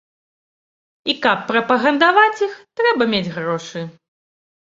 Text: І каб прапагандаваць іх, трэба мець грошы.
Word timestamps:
І 1.13 1.13
каб 1.25 1.43
прапагандаваць 1.51 2.41
іх, 2.47 2.53
трэба 2.81 3.03
мець 3.13 3.33
грошы. 3.37 3.79